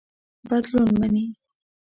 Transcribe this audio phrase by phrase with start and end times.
[0.49, 1.25] بدلون مني.